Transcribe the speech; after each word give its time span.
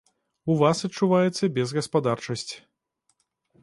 У 0.53 0.55
вас 0.61 0.77
адчуваецца 0.89 1.51
безгаспадарчасць. 1.59 2.51